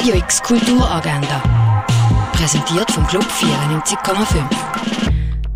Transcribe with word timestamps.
Radio 0.00 0.14
X 0.14 0.42
Kulturagenda. 0.42 1.84
Präsentiert 2.32 2.90
vom 2.90 3.06
Club 3.06 3.22
94,5. 3.22 4.42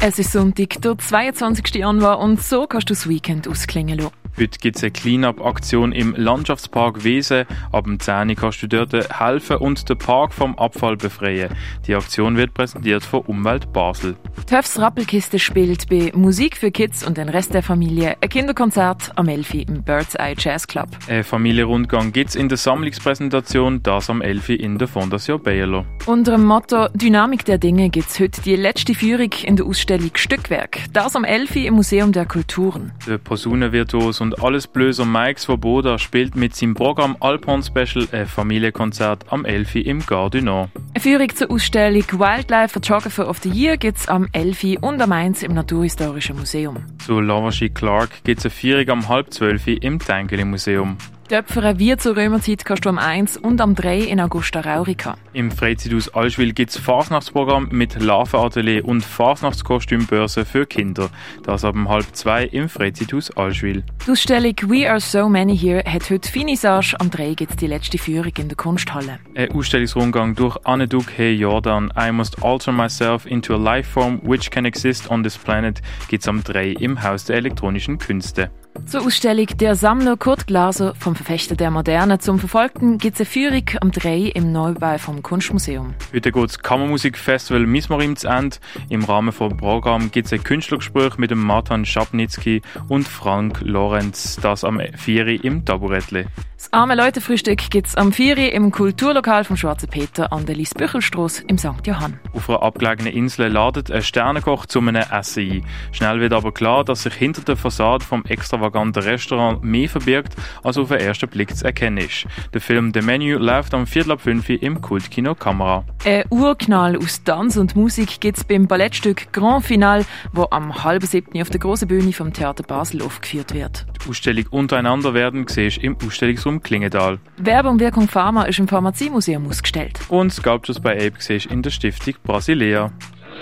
Es 0.01 0.19
ist 0.19 0.33
Sonntag, 0.33 0.83
der 0.83 0.99
22. 0.99 1.77
Januar 1.77 2.19
und 2.19 2.43
so 2.43 2.67
kannst 2.67 2.91
du 2.91 2.93
das 2.93 3.09
Weekend 3.09 3.49
ausklingen 3.49 3.97
lassen. 3.97 4.24
Heute 4.37 4.59
gibt 4.59 4.77
es 4.77 4.83
eine 4.83 4.91
Clean-up-Aktion 4.91 5.93
im 5.93 6.15
Landschaftspark 6.17 7.05
Wesen. 7.05 7.45
Ab 7.71 7.85
dem 7.85 8.01
10 8.01 8.31
Uhr 8.31 8.35
kannst 8.35 8.63
du 8.63 8.67
dort 8.67 8.93
helfen 9.21 9.59
und 9.59 9.89
den 9.89 9.97
Park 9.97 10.35
vom 10.35 10.59
Abfall 10.59 10.97
befreien. 10.97 11.51
Die 11.87 11.95
Aktion 11.95 12.37
wird 12.37 12.53
präsentiert 12.53 13.05
von 13.05 13.21
Umwelt 13.21 13.73
Basel. 13.73 14.17
Töffs 14.49 14.79
Rappelkiste 14.79 15.39
spielt 15.39 15.89
bei 15.89 16.11
Musik 16.15 16.57
für 16.57 16.73
Kids 16.73 17.07
und 17.07 17.17
den 17.17 17.29
Rest 17.29 17.55
der 17.55 17.63
Familie 17.63 18.17
ein 18.21 18.29
Kinderkonzert 18.29 19.13
am 19.15 19.29
Elfi 19.29 19.63
im 19.63 19.85
Bird's 19.85 20.17
Eye 20.17 20.35
Jazz 20.37 20.67
Club. 20.67 20.89
Ein 21.09 21.23
Familienrundgang 21.23 22.13
gibt 22.13 22.31
es 22.31 22.37
in 22.37 22.49
der 22.49 22.59
Sammlungspräsentation, 22.59 23.83
das 23.85 24.11
am 24.11 24.21
Elfi 24.21 24.55
in 24.55 24.79
der 24.79 24.89
Fondation 24.89 25.41
Bayerlo. 25.41 25.87
Unter 26.07 26.33
dem 26.33 26.45
Motto 26.45 26.89
Dynamik 26.93 27.47
der 27.47 27.57
Dinge 27.57 27.89
gibt 27.89 28.11
es 28.11 28.21
heute 28.21 28.43
die 28.43 28.57
letzte 28.57 28.95
Führung 28.95 29.31
in 29.43 29.57
der 29.57 29.65
Ausstellung 29.65 30.11
Stückwerk. 30.13 30.81
Das 30.93 31.17
am 31.17 31.25
Elfi 31.25 31.67
im 31.67 31.75
Museum 31.75 32.13
der 32.13 32.27
Kulturen. 32.27 32.93
Der 33.07 33.17
Posaunenvirtuos 33.17 34.21
und 34.21 34.43
alles 34.45 34.67
Blöser 34.67 35.07
Mike 35.07 35.41
Svoboda 35.41 35.99
spielt 35.99 36.37
mit 36.37 36.55
seinem 36.55 36.75
Programm 36.75 37.17
Alphorn 37.21 37.63
Special 37.63 38.07
ein 38.13 38.27
Familienkonzert 38.27 39.33
am 39.33 39.47
Elfi 39.47 39.81
im 39.81 40.05
Gare 40.05 40.29
du 40.29 40.43
Nord. 40.43 40.69
Eine 40.93 41.01
Führung 41.01 41.35
zur 41.35 41.51
Ausstellung 41.51 42.05
Wildlife 42.13 42.69
Photographer 42.69 43.27
of 43.27 43.39
the 43.39 43.49
Year 43.49 43.79
gibt 43.79 43.97
es 43.97 44.07
am 44.07 44.29
Elfi 44.33 44.77
und 44.79 45.01
am 45.01 45.09
Mainz 45.09 45.43
im 45.43 45.55
Naturhistorischen 45.55 46.37
Museum. 46.37 46.85
Zu 46.99 47.19
Lavashi 47.19 47.71
Clark 47.71 48.11
gibt 48.25 48.41
es 48.41 48.45
eine 48.45 48.51
Führung 48.51 48.91
am 48.91 49.09
halb 49.09 49.33
zwölf 49.33 49.67
im 49.67 49.99
Tengeli 49.99 50.45
Museum. 50.45 50.99
Töpfern 51.29 51.79
wie 51.79 51.97
zur 51.97 52.17
Römerzeit 52.17 52.65
kannst 52.65 52.85
du 52.85 52.91
am 52.91 52.99
1 52.99 53.39
und 53.39 53.61
am 53.61 53.75
3 53.75 54.01
in 54.01 54.21
Augusta 54.21 54.61
Raurica. 54.61 55.17
Im 55.33 55.51
Freizeithaus 55.51 56.13
Allschwil 56.15 56.53
gibt 56.53 56.71
es 56.71 56.77
Fasnachtsprogramm 56.77 57.69
mit 57.73 58.01
Larvenatelier 58.01 58.85
und 58.85 59.03
Fasnachtskostümbörse 59.03 60.45
für 60.45 60.67
Kinder. 60.67 61.09
Das 61.43 61.65
ab 61.65 61.75
halb 61.89 62.05
zwei 62.15 62.45
im 62.45 62.69
Freizeithaus 62.69 63.31
Allschwil. 63.37 63.83
Die 64.07 64.11
Ausstellung 64.11 64.55
We 64.67 64.89
Are 64.89 65.01
So 65.01 65.29
Many 65.29 65.57
Here 65.57 65.83
hat 65.85 66.11
heute 66.11 66.31
Finissage. 66.31 66.95
Am 67.01 67.11
3 67.11 67.35
gibt 67.35 67.53
es 67.53 67.57
die 67.57 67.69
letzte 67.69 67.97
Führung 67.97 68.33
in 68.39 68.49
der 68.49 68.57
Kunsthalle. 68.57 69.19
Ein 69.35 69.51
Ausstellungsrundgang 69.53 70.35
durch 70.35 70.59
Aneduk 70.65 71.07
Hey 71.17 71.33
Jordan 71.33 71.91
I 71.99 72.13
Must 72.13 72.43
Alter 72.45 72.73
Myself 72.73 73.25
into 73.25 73.55
a 73.55 73.59
Lifeform 73.59 74.21
which 74.23 74.51
can 74.51 74.67
exist 74.67 75.11
on 75.11 75.23
this 75.23 75.39
planet 75.39 75.81
gibt 76.09 76.23
es 76.23 76.29
am 76.29 76.45
3 76.45 76.73
im 76.73 77.03
Haus 77.03 77.25
der 77.25 77.37
elektronischen 77.37 77.99
Künste. 77.99 78.51
Zur 78.87 79.07
Ausstellung 79.07 79.47
Der 79.61 79.77
Sammler 79.77 80.17
Kurt 80.17 80.47
Glaser 80.47 80.95
vom 80.97 81.15
Verfechter 81.15 81.55
der 81.55 81.71
Moderne 81.71 82.19
zum 82.19 82.39
Verfolgten 82.39 82.99
gibt 82.99 83.15
es 83.15 83.21
eine 83.21 83.27
Führung 83.27 83.65
am 83.81 83.93
3 83.93 84.33
im 84.35 84.53
Neubau 84.53 84.99
vom 84.99 85.23
Kunstmuseum. 85.23 85.95
Heute 86.13 86.33
geht 86.33 86.45
das 86.45 86.59
Kammermusikfestival 86.59 87.67
Mismarim 87.67 88.17
zu 88.17 88.29
Ende. 88.29 88.57
Im 88.89 89.05
Rahmen 89.05 89.31
des 89.31 89.57
Programms 89.57 90.11
gibt 90.11 90.27
es 90.27 90.33
ein 90.33 90.43
Künstlergespräch 90.43 91.19
mit 91.19 91.31
dem 91.31 91.43
Martin 91.43 91.87
Schabnitzky 91.87 92.63
und 92.89 93.07
Frank 93.07 93.61
Lorenz, 93.63 94.37
das 94.43 94.65
am 94.65 94.81
4 94.97 95.45
im 95.45 95.65
Taburettle. 95.65 96.27
Das 96.65 96.73
arme 96.73 96.95
Leutefrühstück 96.95 97.69
gibt 97.69 97.89
es 97.89 97.95
am 97.95 98.11
4 98.11 98.55
im 98.55 98.71
Kulturlokal 98.71 99.45
vom 99.45 99.55
Schwarzen 99.55 99.87
Peter 99.91 100.33
an 100.33 100.47
der 100.47 100.55
Liesbüchelstrasse 100.55 101.45
im 101.47 101.59
St. 101.59 101.87
Johann. 101.87 102.19
Auf 102.33 102.49
einer 102.49 102.63
abgelegenen 102.63 103.13
Insel 103.13 103.49
ladet 103.49 103.91
ein 103.91 104.01
Sternekoch 104.01 104.65
zu 104.65 104.79
einem 104.79 104.97
Essen 104.97 105.43
ein. 105.43 105.67
Schnell 105.93 106.21
wird 106.21 106.33
aber 106.33 106.53
klar, 106.53 106.83
dass 106.83 107.03
sich 107.03 107.13
hinter 107.13 107.43
der 107.43 107.57
Fassade 107.57 108.03
vom 108.03 108.25
extravaganten 108.25 109.03
Restaurant 109.03 109.63
mehr 109.63 109.91
verbirgt, 109.91 110.37
als 110.63 110.79
auf 110.79 110.89
den 110.89 111.01
ersten 111.01 111.29
Blick 111.29 111.55
zu 111.55 111.67
erkennen 111.67 111.99
ist. 111.99 112.27
Der 112.55 112.63
Film 112.63 112.93
The 112.95 113.03
Menu 113.03 113.37
läuft 113.37 113.75
am 113.75 113.87
Viertel 113.87 114.13
ab 114.13 114.23
5 114.23 114.49
im 114.49 114.81
Kultkino 114.81 115.35
Kamera. 115.35 115.85
Ein 116.07 116.25
Urknall 116.31 116.97
aus 116.97 117.23
Tanz 117.25 117.59
und 117.59 117.77
Musik 117.77 118.23
gibt 118.23 118.39
es 118.39 118.45
beim 118.45 118.67
Ballettstück 118.67 119.35
Grand 119.35 119.67
Final, 119.67 120.07
wo 120.33 120.47
am 120.51 120.83
halben 120.83 121.07
siebten 121.07 121.43
auf 121.43 121.51
der 121.51 121.61
großen 121.61 121.87
Bühne 121.87 122.15
vom 122.15 122.33
Theater 122.33 122.63
Basel 122.63 123.03
aufgeführt 123.03 123.53
wird. 123.53 123.85
Die 124.03 124.09
Ausstellung 124.09 124.47
untereinander 124.51 125.13
werden 125.13 125.47
siehst 125.47 125.77
im 125.79 125.97
Ausstellungsraum 126.03 126.54
Klingendal. 126.63 127.19
Werbung 127.37 127.81
Wirkung 127.81 128.09
Pharma 128.09 128.45
ist 128.45 128.59
im 128.59 128.69
Pharmaziemuseum 128.69 129.47
ausgestellt. 129.47 130.01
Und 130.09 130.33
Sculptures 130.33 130.81
bei 130.81 130.95
Ape 130.95 131.15
siehst 131.19 131.47
in 131.47 131.63
der 131.63 131.71
Stiftung 131.71 132.15
Brasilea. 132.23 132.91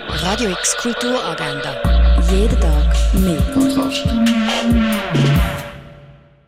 Radio 0.07 0.51
X 0.51 0.75
Kulturagenda. 0.77 1.75
Jeden 2.31 2.59
Tag 2.59 2.95
mehr. 3.13 3.41
Kontrast. 3.53 4.07